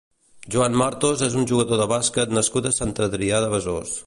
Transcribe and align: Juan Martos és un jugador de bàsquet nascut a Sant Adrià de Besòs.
Juan 0.55 0.77
Martos 0.83 1.21
és 1.27 1.37
un 1.43 1.47
jugador 1.53 1.83
de 1.83 1.87
bàsquet 1.93 2.35
nascut 2.39 2.71
a 2.73 2.77
Sant 2.81 2.99
Adrià 3.11 3.45
de 3.47 3.57
Besòs. 3.57 3.99